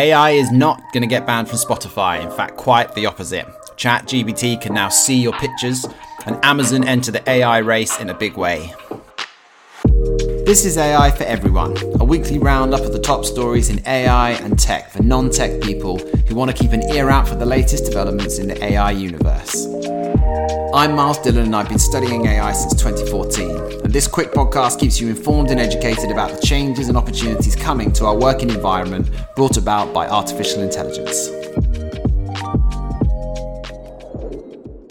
AI 0.00 0.30
is 0.30 0.50
not 0.50 0.80
going 0.94 1.02
to 1.02 1.06
get 1.06 1.26
banned 1.26 1.46
from 1.46 1.58
Spotify. 1.58 2.24
In 2.24 2.30
fact, 2.30 2.56
quite 2.56 2.94
the 2.94 3.04
opposite. 3.04 3.46
ChatGPT 3.76 4.58
can 4.58 4.72
now 4.72 4.88
see 4.88 5.20
your 5.20 5.34
pictures, 5.34 5.84
and 6.24 6.42
Amazon 6.42 6.88
enter 6.88 7.12
the 7.12 7.28
AI 7.28 7.58
race 7.58 8.00
in 8.00 8.08
a 8.08 8.14
big 8.14 8.34
way. 8.38 8.72
This 10.46 10.64
is 10.64 10.78
AI 10.78 11.10
for 11.10 11.24
Everyone, 11.24 11.76
a 12.00 12.04
weekly 12.06 12.38
roundup 12.38 12.80
of 12.80 12.94
the 12.94 12.98
top 12.98 13.26
stories 13.26 13.68
in 13.68 13.86
AI 13.86 14.30
and 14.30 14.58
tech 14.58 14.90
for 14.90 15.02
non 15.02 15.28
tech 15.28 15.60
people 15.60 15.98
who 15.98 16.34
want 16.34 16.50
to 16.50 16.56
keep 16.56 16.72
an 16.72 16.82
ear 16.94 17.10
out 17.10 17.28
for 17.28 17.34
the 17.34 17.44
latest 17.44 17.84
developments 17.84 18.38
in 18.38 18.48
the 18.48 18.64
AI 18.64 18.92
universe. 18.92 19.66
I'm 20.72 20.94
Miles 20.94 21.18
Dillon 21.18 21.46
and 21.46 21.56
I've 21.56 21.68
been 21.68 21.80
studying 21.80 22.24
AI 22.26 22.52
since 22.52 22.74
2014. 22.80 23.82
And 23.82 23.92
this 23.92 24.06
quick 24.06 24.30
podcast 24.30 24.78
keeps 24.78 25.00
you 25.00 25.08
informed 25.08 25.50
and 25.50 25.58
educated 25.58 26.12
about 26.12 26.30
the 26.30 26.46
changes 26.46 26.88
and 26.88 26.96
opportunities 26.96 27.56
coming 27.56 27.92
to 27.94 28.06
our 28.06 28.16
working 28.16 28.48
environment 28.50 29.10
brought 29.34 29.56
about 29.56 29.92
by 29.92 30.06
artificial 30.06 30.62
intelligence. 30.62 31.28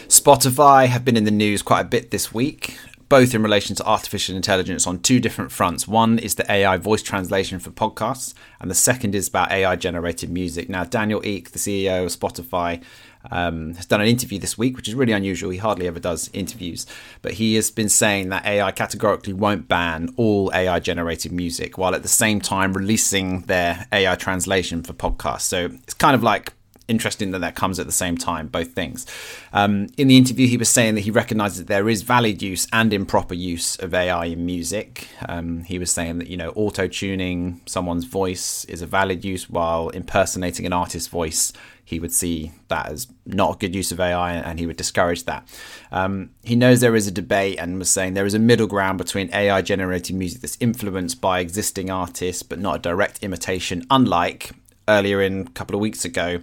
Spotify 0.08 0.86
have 0.86 1.06
been 1.06 1.16
in 1.16 1.24
the 1.24 1.30
news 1.30 1.62
quite 1.62 1.80
a 1.80 1.84
bit 1.84 2.10
this 2.10 2.34
week, 2.34 2.76
both 3.08 3.34
in 3.34 3.42
relation 3.42 3.74
to 3.74 3.84
artificial 3.84 4.36
intelligence 4.36 4.86
on 4.86 5.00
two 5.00 5.18
different 5.18 5.50
fronts. 5.50 5.88
One 5.88 6.18
is 6.18 6.36
the 6.36 6.50
AI 6.52 6.76
voice 6.76 7.02
translation 7.02 7.58
for 7.58 7.70
podcasts, 7.70 8.34
and 8.60 8.70
the 8.70 8.74
second 8.74 9.14
is 9.14 9.28
about 9.28 9.50
AI 9.50 9.74
generated 9.76 10.30
music. 10.30 10.68
Now, 10.68 10.84
Daniel 10.84 11.20
Ek, 11.24 11.50
the 11.50 11.58
CEO 11.58 12.04
of 12.04 12.16
Spotify, 12.16 12.82
um, 13.30 13.74
has 13.74 13.86
done 13.86 14.00
an 14.00 14.06
interview 14.06 14.38
this 14.38 14.56
week, 14.56 14.76
which 14.76 14.88
is 14.88 14.94
really 14.94 15.12
unusual. 15.12 15.50
He 15.50 15.58
hardly 15.58 15.86
ever 15.86 16.00
does 16.00 16.30
interviews, 16.32 16.86
but 17.22 17.32
he 17.34 17.54
has 17.56 17.70
been 17.70 17.88
saying 17.88 18.28
that 18.30 18.46
AI 18.46 18.70
categorically 18.72 19.32
won't 19.32 19.68
ban 19.68 20.12
all 20.16 20.50
AI 20.54 20.80
generated 20.80 21.32
music, 21.32 21.78
while 21.78 21.94
at 21.94 22.02
the 22.02 22.08
same 22.08 22.40
time 22.40 22.72
releasing 22.72 23.42
their 23.42 23.86
AI 23.92 24.14
translation 24.16 24.82
for 24.82 24.92
podcasts. 24.92 25.42
So 25.42 25.66
it's 25.66 25.94
kind 25.94 26.14
of 26.14 26.22
like 26.22 26.54
interesting 26.90 27.30
that 27.30 27.38
that 27.38 27.54
comes 27.54 27.78
at 27.78 27.86
the 27.86 27.92
same 27.92 28.18
time, 28.18 28.48
both 28.48 28.72
things. 28.72 29.06
Um, 29.52 29.88
in 29.96 30.08
the 30.08 30.16
interview, 30.16 30.48
he 30.48 30.56
was 30.56 30.68
saying 30.68 30.96
that 30.96 31.02
he 31.02 31.10
recognizes 31.10 31.58
that 31.58 31.68
there 31.68 31.88
is 31.88 32.02
valid 32.02 32.42
use 32.42 32.66
and 32.72 32.92
improper 32.92 33.34
use 33.34 33.76
of 33.76 33.94
AI 33.94 34.26
in 34.26 34.44
music. 34.44 35.08
Um, 35.28 35.64
he 35.64 35.78
was 35.78 35.90
saying 35.90 36.18
that, 36.18 36.28
you 36.28 36.36
know, 36.36 36.50
auto 36.50 36.88
tuning 36.88 37.60
someone's 37.66 38.04
voice 38.04 38.64
is 38.66 38.82
a 38.82 38.86
valid 38.86 39.24
use, 39.24 39.48
while 39.48 39.88
impersonating 39.90 40.66
an 40.66 40.72
artist's 40.72 41.08
voice, 41.08 41.52
he 41.90 41.98
would 41.98 42.12
see 42.12 42.52
that 42.68 42.86
as 42.86 43.08
not 43.26 43.56
a 43.56 43.58
good 43.58 43.74
use 43.74 43.90
of 43.90 43.98
AI 43.98 44.34
and 44.34 44.60
he 44.60 44.66
would 44.66 44.76
discourage 44.76 45.24
that. 45.24 45.46
Um, 45.90 46.30
he 46.44 46.54
knows 46.54 46.80
there 46.80 46.94
is 46.94 47.08
a 47.08 47.12
debate 47.12 47.58
and 47.58 47.78
was 47.78 47.90
saying 47.90 48.14
there 48.14 48.26
is 48.26 48.34
a 48.34 48.38
middle 48.38 48.68
ground 48.68 48.96
between 48.98 49.28
AI 49.34 49.60
generated 49.60 50.14
music 50.14 50.40
that's 50.40 50.56
influenced 50.60 51.20
by 51.20 51.40
existing 51.40 51.90
artists 51.90 52.44
but 52.44 52.60
not 52.60 52.76
a 52.76 52.78
direct 52.78 53.24
imitation, 53.24 53.84
unlike 53.90 54.52
earlier 54.90 55.22
in 55.22 55.46
a 55.46 55.50
couple 55.50 55.74
of 55.74 55.80
weeks 55.80 56.04
ago, 56.04 56.40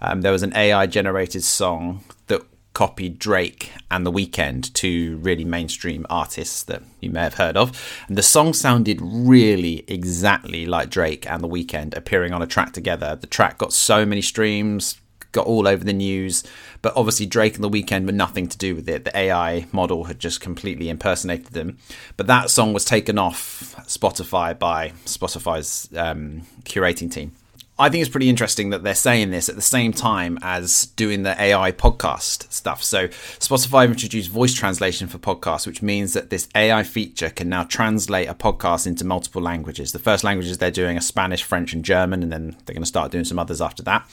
um, 0.00 0.20
there 0.20 0.32
was 0.32 0.42
an 0.42 0.54
AI 0.56 0.86
generated 0.86 1.42
song 1.42 2.04
that 2.26 2.42
copied 2.74 3.18
Drake 3.18 3.70
and 3.90 4.04
The 4.04 4.12
Weeknd, 4.12 4.72
two 4.74 5.16
really 5.18 5.44
mainstream 5.44 6.04
artists 6.10 6.64
that 6.64 6.82
you 7.00 7.10
may 7.10 7.20
have 7.20 7.34
heard 7.34 7.56
of. 7.56 8.04
And 8.08 8.18
the 8.18 8.22
song 8.22 8.52
sounded 8.52 8.98
really 9.00 9.84
exactly 9.86 10.66
like 10.66 10.90
Drake 10.90 11.28
and 11.30 11.42
The 11.42 11.48
Weeknd 11.48 11.96
appearing 11.96 12.32
on 12.32 12.42
a 12.42 12.46
track 12.46 12.72
together. 12.72 13.16
The 13.16 13.28
track 13.28 13.58
got 13.58 13.72
so 13.72 14.04
many 14.04 14.20
streams, 14.20 15.00
got 15.32 15.46
all 15.46 15.68
over 15.68 15.84
the 15.84 15.92
news, 15.92 16.44
but 16.82 16.92
obviously 16.96 17.26
Drake 17.26 17.54
and 17.54 17.64
The 17.64 17.70
Weeknd 17.70 18.06
were 18.06 18.12
nothing 18.12 18.48
to 18.48 18.58
do 18.58 18.74
with 18.74 18.88
it. 18.88 19.04
The 19.04 19.16
AI 19.16 19.66
model 19.72 20.04
had 20.04 20.18
just 20.18 20.40
completely 20.40 20.88
impersonated 20.88 21.48
them. 21.48 21.78
But 22.16 22.26
that 22.26 22.50
song 22.50 22.72
was 22.72 22.84
taken 22.84 23.18
off 23.18 23.74
Spotify 23.86 24.58
by 24.58 24.90
Spotify's 25.04 25.88
um, 25.96 26.42
curating 26.64 27.10
team. 27.10 27.32
I 27.76 27.88
think 27.88 28.02
it's 28.02 28.10
pretty 28.10 28.28
interesting 28.28 28.70
that 28.70 28.84
they're 28.84 28.94
saying 28.94 29.30
this 29.30 29.48
at 29.48 29.56
the 29.56 29.62
same 29.62 29.92
time 29.92 30.38
as 30.42 30.86
doing 30.94 31.24
the 31.24 31.40
AI 31.42 31.72
podcast 31.72 32.52
stuff. 32.52 32.84
So, 32.84 33.08
Spotify 33.08 33.88
introduced 33.88 34.30
voice 34.30 34.54
translation 34.54 35.08
for 35.08 35.18
podcasts, 35.18 35.66
which 35.66 35.82
means 35.82 36.12
that 36.12 36.30
this 36.30 36.48
AI 36.54 36.84
feature 36.84 37.30
can 37.30 37.48
now 37.48 37.64
translate 37.64 38.28
a 38.28 38.34
podcast 38.34 38.86
into 38.86 39.04
multiple 39.04 39.42
languages. 39.42 39.90
The 39.90 39.98
first 39.98 40.22
languages 40.22 40.58
they're 40.58 40.70
doing 40.70 40.96
are 40.96 41.00
Spanish, 41.00 41.42
French, 41.42 41.72
and 41.72 41.84
German, 41.84 42.22
and 42.22 42.30
then 42.30 42.56
they're 42.64 42.74
going 42.74 42.82
to 42.82 42.86
start 42.86 43.10
doing 43.10 43.24
some 43.24 43.40
others 43.40 43.60
after 43.60 43.82
that. 43.82 44.08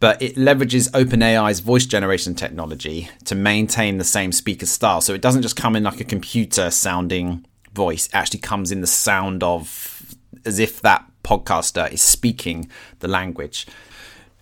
But 0.00 0.22
it 0.22 0.36
leverages 0.36 0.90
OpenAI's 0.92 1.60
voice 1.60 1.84
generation 1.84 2.34
technology 2.34 3.10
to 3.26 3.34
maintain 3.34 3.98
the 3.98 4.04
same 4.04 4.32
speaker 4.32 4.66
style. 4.66 5.02
So, 5.02 5.12
it 5.12 5.20
doesn't 5.20 5.42
just 5.42 5.56
come 5.56 5.76
in 5.76 5.84
like 5.84 6.00
a 6.00 6.04
computer 6.04 6.70
sounding 6.70 7.44
voice, 7.74 8.06
it 8.06 8.14
actually 8.14 8.40
comes 8.40 8.72
in 8.72 8.80
the 8.80 8.86
sound 8.86 9.42
of 9.42 10.11
as 10.44 10.58
if 10.58 10.80
that 10.82 11.04
podcaster 11.24 11.90
is 11.92 12.02
speaking 12.02 12.68
the 13.00 13.08
language. 13.08 13.66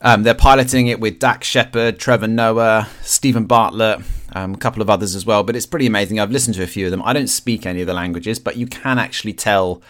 Um, 0.03 0.22
they're 0.22 0.34
piloting 0.34 0.87
it 0.87 0.99
with 0.99 1.19
Dax 1.19 1.47
Shepard, 1.47 1.99
Trevor 1.99 2.27
Noah, 2.27 2.88
Steven 3.03 3.44
Bartlett, 3.44 4.00
um, 4.33 4.55
a 4.55 4.56
couple 4.56 4.81
of 4.81 4.89
others 4.89 5.15
as 5.15 5.27
well. 5.27 5.43
But 5.43 5.56
it's 5.56 5.66
pretty 5.66 5.87
amazing. 5.87 6.19
I've 6.19 6.31
listened 6.31 6.55
to 6.56 6.62
a 6.62 6.66
few 6.66 6.87
of 6.87 6.91
them. 6.91 7.03
I 7.05 7.12
don't 7.12 7.27
speak 7.27 7.66
any 7.66 7.83
of 7.83 7.87
the 7.87 7.93
languages, 7.93 8.39
but 8.39 8.56
you 8.56 8.66
can 8.66 8.99
actually 8.99 9.34
tell 9.34 9.83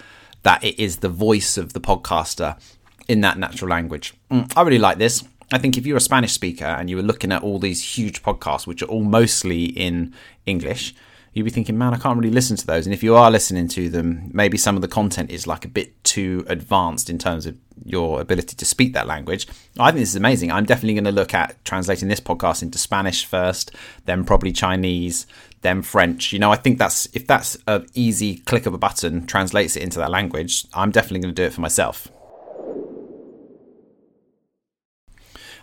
that 0.43 0.65
it 0.65 0.81
is 0.83 0.97
the 0.97 1.09
voice 1.09 1.57
of 1.57 1.75
the 1.75 1.81
podcaster 1.81 2.61
in 3.07 3.21
that 3.21 3.39
natural 3.39 3.71
language. 3.71 4.15
Mm, 4.31 4.53
I 4.57 4.63
really 4.63 4.79
like 4.79 4.99
this. 4.99 5.23
I 5.53 5.59
think 5.59 5.77
if 5.77 5.87
you're 5.87 5.97
a 5.97 6.01
Spanish 6.01 6.33
speaker 6.33 6.65
and 6.65 6.89
you 6.89 6.97
were 6.97 7.03
looking 7.03 7.33
at 7.33 7.43
all 7.43 7.59
these 7.59 7.97
huge 7.97 8.23
podcasts, 8.23 8.67
which 8.67 8.83
are 8.83 8.87
all 8.87 9.03
mostly 9.03 9.65
in 9.65 10.15
English, 10.47 10.95
you'd 11.33 11.45
be 11.45 11.51
thinking, 11.51 11.79
man, 11.79 11.95
I 11.95 11.99
can't 11.99 12.19
really 12.19 12.33
listen 12.33 12.57
to 12.57 12.67
those. 12.67 12.87
And 12.87 12.95
if 12.95 13.03
you 13.03 13.15
are 13.15 13.31
listening 13.31 13.69
to 13.69 13.89
them, 13.89 14.31
maybe 14.33 14.59
some 14.59 14.77
of 14.77 14.83
the 14.83 14.89
content 14.89 15.31
is 15.31 15.47
like 15.47 15.65
a 15.65 15.69
bit 15.69 16.03
too 16.03 16.45
advanced 16.49 17.09
in 17.09 17.19
terms 17.19 17.47
of 17.47 17.57
your 17.85 18.21
ability 18.21 18.57
to 18.57 18.65
speak 18.65 18.93
that 18.95 19.07
language. 19.07 19.47
I 19.79 19.91
think 19.91 20.01
this 20.01 20.11
is 20.11 20.17
amazing. 20.17 20.51
I'm 20.51 20.65
definitely 20.65 20.95
going 20.95 21.05
to 21.05 21.13
look 21.13 21.33
at 21.33 21.65
translating 21.65 22.09
this 22.09 22.21
podcast 22.21 22.63
into 22.63 22.79
Spanish 22.79 23.25
first, 23.25 23.75
then 24.07 24.25
probably 24.25 24.53
Chinese, 24.53 25.27
then 25.63 25.83
French. 25.83 26.33
You 26.33 26.41
know, 26.41 26.51
I 26.51 26.57
think 26.57 26.79
that's 26.79 27.07
if 27.15 27.27
that's 27.27 27.57
an 27.67 27.87
easy 27.95 28.39
click 28.39 28.67
of 28.67 28.75
a 28.75 28.79
button 28.79 29.27
translates 29.27 29.77
it 29.77 29.83
into 29.83 29.99
that 30.01 30.11
language, 30.11 30.67
I'm 30.75 30.91
definitely 30.91 31.21
going 31.21 31.35
to 31.35 31.43
do 31.43 31.47
it 31.47 31.53
for 31.53 31.61
myself. 31.61 32.09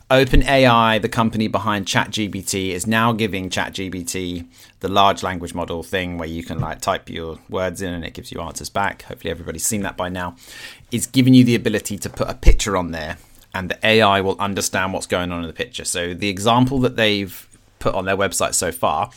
OpenAI, 0.09 1.01
the 1.01 1.09
company 1.09 1.49
behind 1.49 1.85
ChatGPT, 1.85 2.69
is 2.69 2.87
now 2.87 3.11
giving 3.11 3.49
ChatGPT 3.49 4.47
the 4.79 4.87
large 4.87 5.21
language 5.21 5.53
model 5.53 5.83
thing 5.83 6.17
where 6.17 6.29
you 6.29 6.43
can 6.43 6.59
like 6.59 6.79
type 6.79 7.09
your 7.09 7.39
words 7.49 7.81
in 7.81 7.93
and 7.93 8.05
it 8.05 8.13
gives 8.13 8.31
you 8.31 8.39
answers 8.39 8.69
back. 8.69 9.01
Hopefully, 9.01 9.31
everybody's 9.31 9.65
seen 9.65 9.81
that 9.81 9.97
by 9.97 10.07
now. 10.07 10.37
It's 10.93 11.07
giving 11.07 11.33
you 11.33 11.43
the 11.43 11.55
ability 11.55 11.97
to 11.97 12.09
put 12.09 12.29
a 12.29 12.33
picture 12.33 12.77
on 12.77 12.91
there 12.91 13.17
and 13.53 13.69
the 13.69 13.85
AI 13.85 14.21
will 14.21 14.39
understand 14.39 14.93
what's 14.93 15.07
going 15.07 15.29
on 15.33 15.41
in 15.41 15.47
the 15.47 15.53
picture. 15.53 15.83
So, 15.83 16.13
the 16.13 16.29
example 16.29 16.79
that 16.79 16.95
they've 16.95 17.45
put 17.79 17.93
on 17.93 18.05
their 18.05 18.15
website 18.15 18.53
so 18.53 18.71
far 18.71 19.09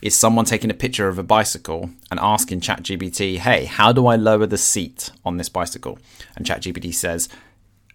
is 0.00 0.16
someone 0.16 0.46
taking 0.46 0.70
a 0.70 0.74
picture 0.74 1.08
of 1.08 1.18
a 1.18 1.22
bicycle 1.22 1.90
and 2.10 2.18
asking 2.20 2.62
ChatGPT, 2.62 3.36
hey, 3.36 3.66
how 3.66 3.92
do 3.92 4.06
I 4.06 4.16
lower 4.16 4.46
the 4.46 4.56
seat 4.56 5.10
on 5.26 5.36
this 5.36 5.50
bicycle? 5.50 5.98
And 6.36 6.46
ChatGPT 6.46 6.94
says, 6.94 7.28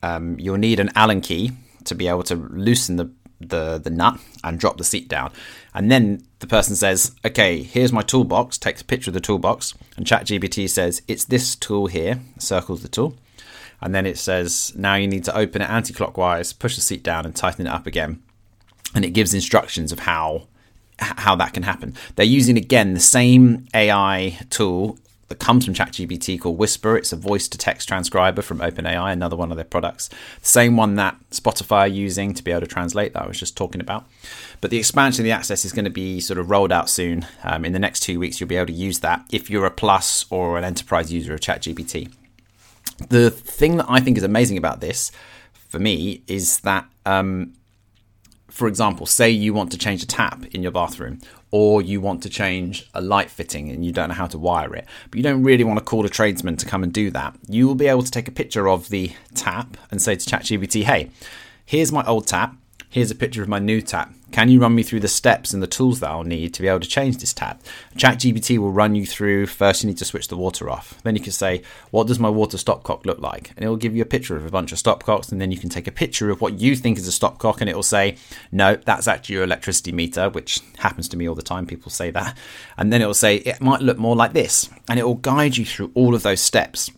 um, 0.03 0.37
you'll 0.39 0.57
need 0.57 0.79
an 0.79 0.91
Allen 0.95 1.21
key 1.21 1.53
to 1.85 1.95
be 1.95 2.07
able 2.07 2.23
to 2.23 2.35
loosen 2.35 2.97
the, 2.97 3.11
the, 3.39 3.79
the 3.79 3.89
nut 3.89 4.19
and 4.43 4.59
drop 4.59 4.77
the 4.77 4.83
seat 4.83 5.07
down. 5.07 5.31
And 5.73 5.91
then 5.91 6.23
the 6.39 6.47
person 6.47 6.75
says, 6.75 7.15
okay, 7.25 7.63
here's 7.63 7.91
my 7.91 8.01
toolbox, 8.01 8.57
takes 8.57 8.81
a 8.81 8.85
picture 8.85 9.09
of 9.09 9.13
the 9.15 9.21
toolbox, 9.21 9.73
and 9.97 10.05
ChatGPT 10.05 10.69
says, 10.69 11.01
it's 11.07 11.25
this 11.25 11.55
tool 11.55 11.87
here, 11.87 12.19
circles 12.37 12.81
the 12.81 12.89
tool. 12.89 13.15
And 13.81 13.93
then 13.93 14.05
it 14.05 14.17
says, 14.17 14.71
now 14.75 14.95
you 14.95 15.07
need 15.07 15.25
to 15.25 15.35
open 15.35 15.61
it 15.61 15.69
anti 15.69 15.93
clockwise, 15.93 16.53
push 16.53 16.75
the 16.75 16.81
seat 16.81 17.03
down, 17.03 17.25
and 17.25 17.35
tighten 17.35 17.67
it 17.67 17.69
up 17.69 17.85
again. 17.85 18.23
And 18.95 19.03
it 19.03 19.11
gives 19.11 19.33
instructions 19.33 19.91
of 19.91 19.99
how 19.99 20.47
how 20.99 21.35
that 21.35 21.53
can 21.53 21.63
happen. 21.63 21.95
They're 22.15 22.25
using 22.25 22.57
again 22.57 22.93
the 22.93 22.99
same 22.99 23.67
AI 23.73 24.39
tool 24.49 24.97
that 25.33 25.43
comes 25.43 25.65
from 25.65 25.73
ChatGPT 25.73 26.39
called 26.39 26.59
Whisper. 26.59 26.95
It's 26.95 27.11
a 27.11 27.15
voice 27.15 27.47
to 27.47 27.57
text 27.57 27.87
transcriber 27.87 28.43
from 28.43 28.59
OpenAI, 28.59 29.11
another 29.11 29.35
one 29.35 29.49
of 29.49 29.55
their 29.55 29.65
products. 29.65 30.09
The 30.09 30.47
same 30.47 30.77
one 30.77 30.93
that 30.95 31.17
Spotify 31.31 31.79
are 31.79 31.87
using 31.87 32.35
to 32.35 32.43
be 32.43 32.51
able 32.51 32.61
to 32.61 32.67
translate 32.67 33.13
that 33.13 33.23
I 33.23 33.27
was 33.27 33.39
just 33.39 33.57
talking 33.57 33.81
about. 33.81 34.05
But 34.61 34.69
the 34.69 34.77
expansion 34.77 35.21
of 35.21 35.25
the 35.25 35.31
access 35.31 35.65
is 35.65 35.73
going 35.73 35.85
to 35.85 35.91
be 35.91 36.19
sort 36.19 36.37
of 36.37 36.51
rolled 36.51 36.71
out 36.71 36.87
soon. 36.87 37.25
Um, 37.43 37.65
in 37.65 37.73
the 37.73 37.79
next 37.79 38.01
two 38.01 38.19
weeks, 38.19 38.39
you'll 38.39 38.47
be 38.47 38.57
able 38.57 38.67
to 38.67 38.73
use 38.73 38.99
that 38.99 39.25
if 39.31 39.49
you're 39.49 39.65
a 39.65 39.71
plus 39.71 40.27
or 40.29 40.55
an 40.59 40.63
enterprise 40.63 41.11
user 41.11 41.33
of 41.33 41.39
ChatGPT. 41.39 42.13
The 43.09 43.31
thing 43.31 43.77
that 43.77 43.87
I 43.89 44.01
think 44.01 44.17
is 44.17 44.23
amazing 44.23 44.57
about 44.57 44.81
this, 44.81 45.11
for 45.67 45.79
me, 45.79 46.21
is 46.27 46.59
that 46.59 46.85
um, 47.07 47.53
for 48.53 48.67
example, 48.67 49.07
say 49.07 49.31
you 49.31 49.51
want 49.51 49.71
to 49.71 49.79
change 49.79 50.03
a 50.03 50.05
tap 50.05 50.45
in 50.53 50.61
your 50.61 50.71
bathroom, 50.71 51.19
or 51.49 51.81
you 51.81 51.99
want 51.99 52.21
to 52.21 52.29
change 52.29 52.87
a 52.93 53.01
light 53.01 53.31
fitting 53.31 53.71
and 53.71 53.83
you 53.83 53.91
don't 53.91 54.09
know 54.09 54.13
how 54.13 54.27
to 54.27 54.37
wire 54.37 54.75
it, 54.75 54.85
but 55.09 55.17
you 55.17 55.23
don't 55.23 55.41
really 55.41 55.63
want 55.63 55.79
to 55.79 55.83
call 55.83 56.05
a 56.05 56.09
tradesman 56.09 56.55
to 56.57 56.65
come 56.67 56.83
and 56.83 56.93
do 56.93 57.09
that, 57.09 57.35
you 57.49 57.67
will 57.67 57.73
be 57.73 57.87
able 57.87 58.03
to 58.03 58.11
take 58.11 58.27
a 58.27 58.31
picture 58.31 58.69
of 58.69 58.89
the 58.89 59.11
tap 59.33 59.75
and 59.89 59.99
say 59.99 60.15
to 60.15 60.29
ChatGPT, 60.29 60.83
hey, 60.83 61.09
here's 61.65 61.91
my 61.91 62.05
old 62.05 62.27
tap. 62.27 62.55
Here's 62.91 63.09
a 63.09 63.15
picture 63.15 63.41
of 63.41 63.49
my 63.49 63.57
new 63.57 63.81
tap. 63.81 64.13
Can 64.33 64.49
you 64.49 64.59
run 64.59 64.73
me 64.73 64.81
through 64.81 65.01
the 65.01 65.07
steps 65.07 65.53
and 65.53 65.61
the 65.61 65.67
tools 65.67 65.99
that 65.99 66.09
I'll 66.09 66.23
need 66.23 66.55
to 66.55 66.61
be 66.63 66.67
able 66.67 66.79
to 66.79 66.87
change 66.87 67.17
this 67.17 67.33
tap? 67.33 67.61
ChatGPT 67.95 68.57
will 68.57 68.71
run 68.71 68.95
you 68.95 69.05
through. 69.05 69.45
First, 69.45 69.83
you 69.83 69.87
need 69.87 69.99
to 69.99 70.05
switch 70.05 70.27
the 70.27 70.35
water 70.35 70.71
off. 70.71 70.99
Then 71.03 71.15
you 71.15 71.21
can 71.21 71.31
say, 71.31 71.61
What 71.91 72.07
does 72.07 72.17
my 72.17 72.29
water 72.29 72.57
stopcock 72.57 73.05
look 73.05 73.19
like? 73.19 73.51
And 73.55 73.63
it 73.63 73.69
will 73.69 73.77
give 73.77 73.95
you 73.95 74.01
a 74.01 74.07
picture 74.07 74.35
of 74.35 74.43
a 74.43 74.49
bunch 74.49 74.71
of 74.71 74.79
stopcocks. 74.79 75.31
And 75.31 75.39
then 75.39 75.51
you 75.51 75.59
can 75.59 75.69
take 75.69 75.85
a 75.85 75.91
picture 75.91 76.31
of 76.31 76.41
what 76.41 76.59
you 76.59 76.75
think 76.75 76.97
is 76.97 77.07
a 77.07 77.11
stopcock 77.11 77.61
and 77.61 77.69
it 77.69 77.75
will 77.75 77.83
say, 77.83 78.17
No, 78.51 78.75
that's 78.75 79.07
actually 79.07 79.35
your 79.35 79.43
electricity 79.43 79.91
meter, 79.91 80.31
which 80.31 80.59
happens 80.79 81.07
to 81.09 81.17
me 81.17 81.29
all 81.29 81.35
the 81.35 81.43
time. 81.43 81.67
People 81.67 81.91
say 81.91 82.09
that. 82.09 82.35
And 82.75 82.91
then 82.91 83.03
it 83.03 83.05
will 83.05 83.13
say, 83.13 83.35
It 83.35 83.61
might 83.61 83.81
look 83.81 83.99
more 83.99 84.15
like 84.15 84.33
this. 84.33 84.67
And 84.89 84.99
it 84.99 85.05
will 85.05 85.13
guide 85.13 85.57
you 85.57 85.65
through 85.65 85.91
all 85.93 86.15
of 86.15 86.23
those 86.23 86.41
steps. 86.41 86.89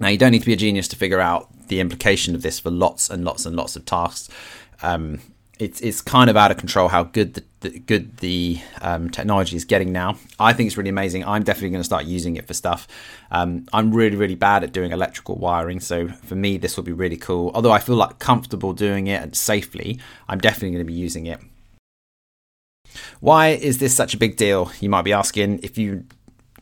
Now, 0.00 0.08
you 0.08 0.16
don't 0.16 0.32
need 0.32 0.40
to 0.40 0.46
be 0.46 0.54
a 0.54 0.56
genius 0.56 0.88
to 0.88 0.96
figure 0.96 1.20
out 1.20 1.50
the 1.68 1.80
implication 1.80 2.34
of 2.34 2.40
this 2.40 2.58
for 2.58 2.70
lots 2.70 3.10
and 3.10 3.26
lots 3.26 3.44
and 3.44 3.54
lots 3.56 3.76
of 3.76 3.84
tasks. 3.84 4.30
Um, 4.82 5.20
it's 5.58 5.80
it's 5.80 6.00
kind 6.00 6.28
of 6.28 6.36
out 6.36 6.50
of 6.50 6.58
control 6.58 6.88
how 6.88 7.04
good 7.04 7.34
the, 7.34 7.44
the 7.60 7.78
good 7.78 8.18
the 8.18 8.60
um, 8.82 9.10
technology 9.10 9.56
is 9.56 9.64
getting 9.64 9.92
now. 9.92 10.16
I 10.38 10.52
think 10.52 10.66
it's 10.66 10.76
really 10.76 10.90
amazing. 10.90 11.24
I'm 11.24 11.42
definitely 11.42 11.70
going 11.70 11.80
to 11.80 11.84
start 11.84 12.04
using 12.04 12.36
it 12.36 12.46
for 12.46 12.54
stuff. 12.54 12.86
Um, 13.30 13.66
I'm 13.72 13.94
really 13.94 14.16
really 14.16 14.34
bad 14.34 14.64
at 14.64 14.72
doing 14.72 14.92
electrical 14.92 15.36
wiring, 15.36 15.80
so 15.80 16.08
for 16.08 16.34
me 16.34 16.58
this 16.58 16.76
will 16.76 16.84
be 16.84 16.92
really 16.92 17.16
cool. 17.16 17.50
Although 17.54 17.72
I 17.72 17.78
feel 17.78 17.96
like 17.96 18.18
comfortable 18.18 18.72
doing 18.72 19.06
it 19.06 19.22
and 19.22 19.36
safely, 19.36 19.98
I'm 20.28 20.38
definitely 20.38 20.70
going 20.70 20.86
to 20.86 20.92
be 20.92 20.98
using 20.98 21.26
it. 21.26 21.40
Why 23.20 23.48
is 23.48 23.78
this 23.78 23.94
such 23.94 24.14
a 24.14 24.18
big 24.18 24.36
deal? 24.36 24.70
You 24.80 24.88
might 24.88 25.02
be 25.02 25.12
asking. 25.12 25.60
If 25.62 25.78
you 25.78 26.04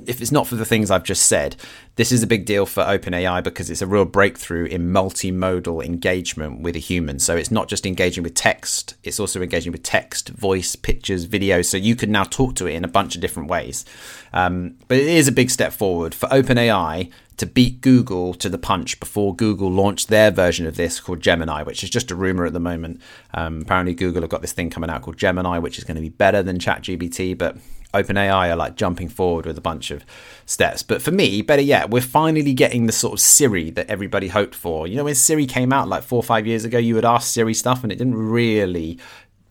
if 0.09 0.21
it's 0.21 0.33
not 0.33 0.47
for 0.47 0.57
the 0.57 0.65
things 0.65 0.91
I've 0.91 1.05
just 1.05 1.27
said, 1.27 1.57
this 1.97 2.11
is 2.11 2.23
a 2.23 2.27
big 2.27 2.45
deal 2.45 2.67
for 2.67 2.83
OpenAI 2.83 3.43
because 3.43 3.71
it's 3.71 3.83
a 3.83 3.87
real 3.87 4.05
breakthrough 4.05 4.65
in 4.65 4.93
multimodal 4.93 5.85
engagement 5.85 6.61
with 6.61 6.77
a 6.77 6.81
human. 6.81 7.19
So 7.19 7.37
it's 7.37 7.51
not 7.51 7.69
just 7.69 7.87
engaging 7.87 8.23
with 8.23 8.35
text, 8.35 8.95
it's 9.03 9.21
also 9.21 9.41
engaging 9.43 9.73
with 9.73 9.83
text, 9.83 10.31
voice, 10.31 10.77
pictures, 10.77 11.25
video. 11.25 11.63
So 11.63 11.77
you 11.77 11.95
can 11.97 12.11
now 12.11 12.25
talk 12.25 12.55
to 12.57 12.67
it 12.67 12.75
in 12.75 12.85
a 12.85 12.89
bunch 12.89 13.15
of 13.15 13.21
different 13.21 13.49
ways. 13.49 13.85
Um, 14.33 14.77
but 14.89 14.99
it 14.99 15.07
is 15.07 15.29
a 15.29 15.33
big 15.33 15.51
step 15.51 15.73
forward 15.73 16.15
for 16.15 16.29
OpenAI 16.29 17.11
to 17.37 17.47
beat 17.47 17.81
Google 17.81 18.35
to 18.35 18.49
the 18.49 18.59
punch 18.59 19.01
before 19.01 19.35
Google 19.35 19.71
launched 19.71 20.09
their 20.09 20.31
version 20.31 20.67
of 20.67 20.77
this 20.77 21.01
called 21.01 21.21
Gemini, 21.21 21.63
which 21.63 21.83
is 21.83 21.91
just 21.91 22.11
a 22.11 22.15
rumor 22.15 22.47
at 22.47 22.53
the 22.53 22.61
moment. 22.61 23.01
Um, 23.33 23.63
apparently, 23.63 23.95
Google 23.95 24.23
have 24.23 24.31
got 24.31 24.41
this 24.41 24.53
thing 24.53 24.71
coming 24.71 24.91
out 24.91 25.03
called 25.03 25.17
Gemini, 25.17 25.59
which 25.59 25.79
is 25.79 25.85
going 25.85 25.97
to 25.97 26.01
be 26.01 26.11
better 26.11 26.43
than 26.43 26.59
ChatGPT, 26.59 27.37
but 27.37 27.57
OpenAI 27.95 28.51
are 28.51 28.57
like 28.57 28.77
jumping 28.77 29.09
forward 29.09 29.47
with 29.47 29.57
a 29.57 29.63
bunch 29.63 29.91
of 29.91 30.05
steps. 30.47 30.83
But 30.83 31.01
for 31.01 31.11
me, 31.11 31.43
better 31.43 31.63
yet, 31.63 31.91
we're 31.91 32.03
finally 32.03 32.53
getting 32.53 32.87
the 32.87 32.93
sort 32.93 33.15
of 33.15 33.21
Siri 33.21 33.71
that 33.71 33.89
everybody 33.89 34.29
hoped 34.29 34.55
for. 34.55 34.87
You 34.87 34.97
know, 34.97 35.05
when 35.05 35.15
Siri 35.15 35.47
came 35.47 35.73
out 35.73 35.89
like 35.89 36.03
four 36.03 36.19
or 36.19 36.23
five 36.23 36.47
years 36.47 36.65
ago, 36.65 36.79
you 36.79 36.95
would 36.95 37.05
ask 37.05 37.33
Siri 37.33 37.55
stuff 37.55 37.83
and 37.83 37.93
it 37.93 37.97
didn't 37.97 38.17
really 38.17 38.99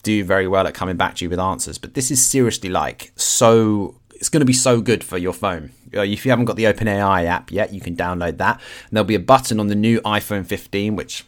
do 0.04 0.24
very 0.24 0.48
well 0.48 0.68
at 0.68 0.74
coming 0.74 0.98
back 0.98 1.16
to 1.16 1.25
you 1.25 1.30
with 1.30 1.40
answers. 1.40 1.78
But 1.78 1.94
this 1.94 2.12
is 2.12 2.24
seriously 2.24 2.69
like 2.69 3.12
so. 3.16 3.95
It's 4.13 4.30
going 4.30 4.42
to 4.42 4.46
be 4.46 4.54
so 4.54 4.80
good 4.80 5.04
for 5.04 5.18
your 5.18 5.34
phone. 5.34 5.72
Uh, 5.96 6.01
if 6.01 6.25
you 6.25 6.31
haven't 6.31 6.46
got 6.46 6.56
the 6.56 6.63
OpenAI 6.63 7.25
app 7.25 7.51
yet, 7.51 7.74
you 7.74 7.81
can 7.81 7.96
download 7.96 8.38
that. 8.38 8.56
And 8.56 8.92
there'll 8.92 9.06
be 9.06 9.16
a 9.16 9.19
button 9.19 9.60
on 9.60 9.68
the 9.68 9.75
new 9.75 10.00
iPhone 10.01 10.46
15, 10.46 10.96
which 10.96 11.25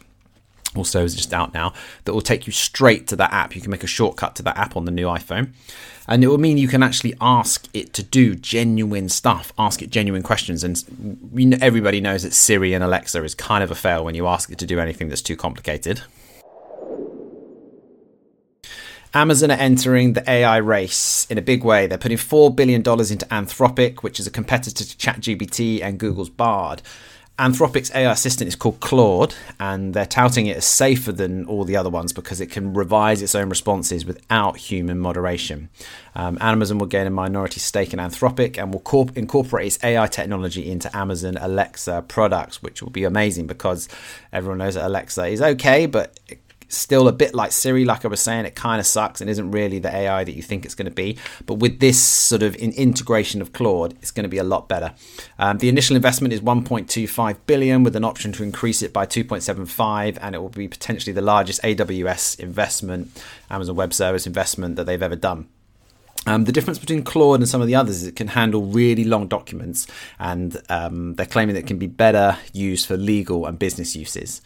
also 0.76 1.04
is 1.04 1.14
just 1.14 1.32
out 1.32 1.54
now, 1.54 1.72
that 2.04 2.12
will 2.12 2.20
take 2.20 2.46
you 2.46 2.52
straight 2.52 3.06
to 3.08 3.16
that 3.16 3.32
app. 3.32 3.54
You 3.54 3.62
can 3.62 3.70
make 3.70 3.84
a 3.84 3.88
shortcut 3.88 4.36
to 4.36 4.42
that 4.44 4.56
app 4.56 4.76
on 4.76 4.84
the 4.84 4.90
new 4.90 5.06
iPhone. 5.06 5.50
And 6.08 6.22
it 6.22 6.28
will 6.28 6.38
mean 6.38 6.56
you 6.56 6.68
can 6.68 6.82
actually 6.82 7.14
ask 7.20 7.66
it 7.74 7.92
to 7.94 8.02
do 8.02 8.34
genuine 8.36 9.08
stuff, 9.08 9.52
ask 9.58 9.82
it 9.82 9.90
genuine 9.90 10.22
questions. 10.22 10.62
And 10.62 10.84
everybody 11.60 12.00
knows 12.00 12.22
that 12.22 12.32
Siri 12.32 12.74
and 12.74 12.84
Alexa 12.84 13.22
is 13.24 13.34
kind 13.34 13.64
of 13.64 13.70
a 13.70 13.74
fail 13.74 14.04
when 14.04 14.14
you 14.14 14.26
ask 14.26 14.50
it 14.50 14.58
to 14.58 14.66
do 14.66 14.78
anything 14.78 15.08
that's 15.08 15.22
too 15.22 15.36
complicated. 15.36 16.02
Amazon 19.14 19.50
are 19.50 19.54
entering 19.54 20.12
the 20.12 20.30
AI 20.30 20.58
race 20.58 21.26
in 21.30 21.38
a 21.38 21.42
big 21.42 21.64
way. 21.64 21.86
They're 21.86 21.96
putting 21.96 22.18
$4 22.18 22.54
billion 22.54 22.82
into 22.82 23.26
Anthropic, 23.30 24.02
which 24.02 24.20
is 24.20 24.26
a 24.26 24.30
competitor 24.30 24.84
to 24.84 24.96
ChatGPT 24.96 25.82
and 25.82 25.98
Google's 25.98 26.28
Bard. 26.28 26.82
Anthropic's 27.38 27.94
AI 27.94 28.10
assistant 28.10 28.48
is 28.48 28.56
called 28.56 28.80
Claude, 28.80 29.34
and 29.60 29.92
they're 29.92 30.06
touting 30.06 30.46
it 30.46 30.56
as 30.56 30.64
safer 30.64 31.12
than 31.12 31.44
all 31.44 31.64
the 31.64 31.76
other 31.76 31.90
ones 31.90 32.14
because 32.14 32.40
it 32.40 32.46
can 32.46 32.72
revise 32.72 33.20
its 33.20 33.34
own 33.34 33.50
responses 33.50 34.06
without 34.06 34.56
human 34.56 34.98
moderation. 34.98 35.68
Um, 36.14 36.38
Amazon 36.40 36.78
will 36.78 36.86
gain 36.86 37.06
a 37.06 37.10
minority 37.10 37.60
stake 37.60 37.92
in 37.92 37.98
Anthropic 37.98 38.56
and 38.56 38.72
will 38.72 38.80
corp- 38.80 39.16
incorporate 39.18 39.66
its 39.66 39.84
AI 39.84 40.06
technology 40.06 40.70
into 40.70 40.94
Amazon 40.96 41.36
Alexa 41.36 42.06
products, 42.08 42.62
which 42.62 42.82
will 42.82 42.90
be 42.90 43.04
amazing 43.04 43.46
because 43.46 43.86
everyone 44.32 44.58
knows 44.58 44.74
that 44.74 44.86
Alexa 44.86 45.26
is 45.26 45.42
okay, 45.42 45.84
but 45.84 46.18
still 46.68 47.08
a 47.08 47.12
bit 47.12 47.34
like 47.34 47.52
Siri, 47.52 47.84
like 47.84 48.04
I 48.04 48.08
was 48.08 48.20
saying, 48.20 48.44
it 48.44 48.54
kind 48.54 48.80
of 48.80 48.86
sucks 48.86 49.20
and 49.20 49.30
isn't 49.30 49.50
really 49.50 49.78
the 49.78 49.94
AI 49.94 50.24
that 50.24 50.34
you 50.34 50.42
think 50.42 50.64
it's 50.64 50.74
going 50.74 50.86
to 50.86 50.94
be. 50.94 51.18
But 51.46 51.54
with 51.54 51.80
this 51.80 52.00
sort 52.02 52.42
of 52.42 52.56
in 52.56 52.72
integration 52.72 53.40
of 53.40 53.52
Claude, 53.52 53.92
it's 54.02 54.10
going 54.10 54.24
to 54.24 54.28
be 54.28 54.38
a 54.38 54.44
lot 54.44 54.68
better. 54.68 54.94
Um, 55.38 55.58
the 55.58 55.68
initial 55.68 55.96
investment 55.96 56.32
is 56.32 56.40
1.25 56.40 57.36
billion, 57.46 57.82
with 57.82 57.96
an 57.96 58.04
option 58.04 58.32
to 58.32 58.42
increase 58.42 58.82
it 58.82 58.92
by 58.92 59.06
2.75, 59.06 60.18
and 60.20 60.34
it 60.34 60.38
will 60.38 60.48
be 60.48 60.68
potentially 60.68 61.12
the 61.12 61.22
largest 61.22 61.62
AWS 61.62 62.40
investment, 62.40 63.22
Amazon 63.50 63.76
Web 63.76 63.92
Service 63.92 64.26
investment 64.26 64.76
that 64.76 64.84
they've 64.84 65.02
ever 65.02 65.16
done. 65.16 65.48
Um, 66.26 66.44
the 66.44 66.52
difference 66.52 66.80
between 66.80 67.04
Claude 67.04 67.38
and 67.38 67.48
some 67.48 67.60
of 67.60 67.68
the 67.68 67.76
others 67.76 68.02
is 68.02 68.08
it 68.08 68.16
can 68.16 68.28
handle 68.28 68.62
really 68.64 69.04
long 69.04 69.28
documents, 69.28 69.86
and 70.18 70.60
um, 70.68 71.14
they're 71.14 71.24
claiming 71.24 71.54
that 71.54 71.60
it 71.60 71.66
can 71.68 71.78
be 71.78 71.86
better 71.86 72.36
used 72.52 72.86
for 72.86 72.96
legal 72.96 73.46
and 73.46 73.58
business 73.58 73.94
uses. 73.94 74.42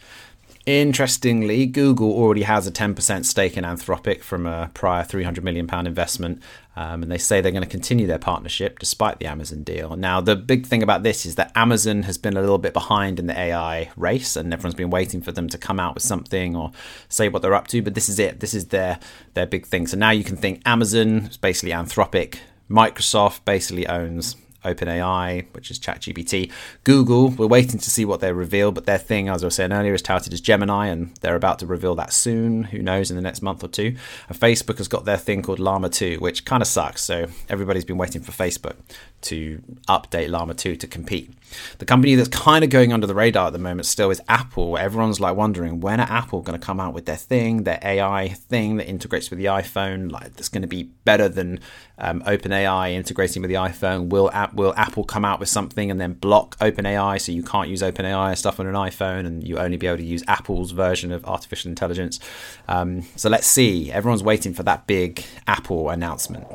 Interestingly, 0.67 1.65
Google 1.65 2.11
already 2.11 2.43
has 2.43 2.67
a 2.67 2.71
10% 2.71 3.25
stake 3.25 3.57
in 3.57 3.63
Anthropic 3.63 4.21
from 4.21 4.45
a 4.45 4.69
prior 4.75 5.03
£300 5.03 5.41
million 5.41 5.67
investment, 5.87 6.39
um, 6.75 7.01
and 7.01 7.11
they 7.11 7.17
say 7.17 7.41
they're 7.41 7.51
going 7.51 7.63
to 7.63 7.69
continue 7.69 8.05
their 8.05 8.19
partnership 8.19 8.77
despite 8.77 9.17
the 9.17 9.25
Amazon 9.25 9.63
deal. 9.63 9.95
Now, 9.95 10.21
the 10.21 10.35
big 10.35 10.67
thing 10.67 10.83
about 10.83 11.01
this 11.01 11.25
is 11.25 11.33
that 11.35 11.51
Amazon 11.55 12.03
has 12.03 12.19
been 12.19 12.37
a 12.37 12.41
little 12.41 12.59
bit 12.59 12.73
behind 12.73 13.17
in 13.17 13.25
the 13.25 13.37
AI 13.37 13.89
race, 13.97 14.35
and 14.35 14.53
everyone's 14.53 14.75
been 14.75 14.91
waiting 14.91 15.21
for 15.21 15.31
them 15.31 15.49
to 15.49 15.57
come 15.57 15.79
out 15.79 15.95
with 15.95 16.03
something 16.03 16.55
or 16.55 16.71
say 17.09 17.27
what 17.27 17.41
they're 17.41 17.55
up 17.55 17.67
to, 17.69 17.81
but 17.81 17.95
this 17.95 18.07
is 18.07 18.19
it. 18.19 18.39
This 18.39 18.53
is 18.53 18.67
their, 18.67 18.99
their 19.33 19.47
big 19.47 19.65
thing. 19.65 19.87
So 19.87 19.97
now 19.97 20.11
you 20.11 20.23
can 20.23 20.37
think 20.37 20.61
Amazon 20.65 21.25
is 21.25 21.37
basically 21.37 21.71
Anthropic, 21.71 22.37
Microsoft 22.69 23.43
basically 23.45 23.87
owns 23.87 24.35
OpenAI, 24.63 25.45
which 25.53 25.71
is 25.71 25.79
ChatGPT. 25.79 26.51
Google, 26.83 27.29
we're 27.29 27.47
waiting 27.47 27.79
to 27.79 27.89
see 27.89 28.05
what 28.05 28.19
they 28.19 28.31
reveal, 28.31 28.71
but 28.71 28.85
their 28.85 28.97
thing, 28.97 29.29
as 29.29 29.43
I 29.43 29.47
was 29.47 29.55
saying 29.55 29.71
earlier, 29.71 29.93
is 29.93 30.01
touted 30.01 30.33
as 30.33 30.41
Gemini, 30.41 30.87
and 30.87 31.15
they're 31.21 31.35
about 31.35 31.59
to 31.59 31.65
reveal 31.65 31.95
that 31.95 32.13
soon. 32.13 32.63
Who 32.63 32.79
knows 32.79 33.09
in 33.09 33.15
the 33.15 33.21
next 33.21 33.41
month 33.41 33.63
or 33.63 33.67
two? 33.67 33.95
And 34.29 34.39
Facebook 34.39 34.77
has 34.77 34.87
got 34.87 35.05
their 35.05 35.17
thing 35.17 35.41
called 35.41 35.59
Llama 35.59 35.89
2, 35.89 36.17
which 36.19 36.45
kind 36.45 36.61
of 36.61 36.67
sucks. 36.67 37.03
So 37.03 37.27
everybody's 37.49 37.85
been 37.85 37.97
waiting 37.97 38.21
for 38.21 38.31
Facebook 38.31 38.75
to 39.21 39.61
update 39.87 40.29
Llama 40.29 40.53
2 40.53 40.75
to 40.75 40.87
compete. 40.87 41.31
The 41.77 41.85
company 41.85 42.15
that's 42.15 42.29
kind 42.29 42.63
of 42.63 42.69
going 42.69 42.93
under 42.93 43.07
the 43.07 43.15
radar 43.15 43.47
at 43.47 43.53
the 43.53 43.59
moment 43.59 43.85
still 43.85 44.09
is 44.09 44.21
Apple. 44.27 44.77
Everyone's 44.77 45.19
like 45.19 45.35
wondering 45.35 45.79
when 45.79 45.99
are 45.99 46.09
Apple 46.09 46.41
going 46.41 46.59
to 46.59 46.65
come 46.65 46.79
out 46.79 46.93
with 46.93 47.05
their 47.05 47.15
thing, 47.15 47.63
their 47.63 47.79
AI 47.83 48.29
thing 48.29 48.77
that 48.77 48.87
integrates 48.87 49.29
with 49.29 49.39
the 49.39 49.45
iPhone, 49.45 50.11
like 50.11 50.35
that's 50.35 50.49
going 50.49 50.61
to 50.61 50.67
be 50.67 50.83
better 50.83 51.29
than 51.29 51.59
um, 51.97 52.21
OpenAI 52.21 52.93
integrating 52.93 53.41
with 53.41 53.49
the 53.49 53.55
iPhone. 53.55 54.09
Will 54.09 54.29
will 54.53 54.73
Apple 54.77 55.03
come 55.03 55.25
out 55.25 55.39
with 55.39 55.49
something 55.49 55.91
and 55.91 55.99
then 55.99 56.13
block 56.13 56.57
OpenAI 56.59 57.19
so 57.19 57.31
you 57.31 57.43
can't 57.43 57.69
use 57.69 57.81
OpenAI 57.81 58.37
stuff 58.37 58.59
on 58.59 58.67
an 58.67 58.75
iPhone 58.75 59.25
and 59.25 59.47
you 59.47 59.57
only 59.57 59.77
be 59.77 59.87
able 59.87 59.97
to 59.97 60.03
use 60.03 60.23
Apple's 60.27 60.71
version 60.71 61.11
of 61.11 61.25
artificial 61.25 61.69
intelligence? 61.69 62.19
Um, 62.67 63.03
so 63.15 63.29
let's 63.29 63.47
see. 63.47 63.91
Everyone's 63.91 64.23
waiting 64.23 64.53
for 64.53 64.63
that 64.63 64.87
big 64.87 65.23
Apple 65.47 65.89
announcement. 65.89 66.47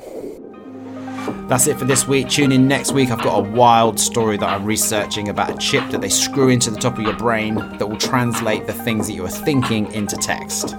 That's 1.48 1.66
it 1.66 1.78
for 1.78 1.84
this 1.84 2.06
week. 2.06 2.28
Tune 2.28 2.52
in 2.52 2.68
next 2.68 2.92
week. 2.92 3.10
I've 3.10 3.22
got 3.22 3.38
a 3.38 3.50
wild 3.50 3.98
story 3.98 4.36
that 4.36 4.48
I'm 4.48 4.64
researching 4.64 5.28
about 5.28 5.50
a 5.50 5.56
chip 5.58 5.88
that 5.90 6.00
they 6.00 6.08
screw 6.08 6.48
into 6.48 6.70
the 6.70 6.78
top 6.78 6.98
of 6.98 7.00
your 7.00 7.16
brain 7.16 7.54
that 7.54 7.88
will 7.88 7.98
translate 7.98 8.66
the 8.66 8.72
things 8.72 9.06
that 9.08 9.14
you 9.14 9.24
are 9.24 9.30
thinking 9.30 9.92
into 9.92 10.16
text. 10.16 10.74